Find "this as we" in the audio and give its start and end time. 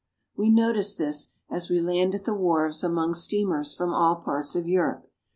0.95-1.79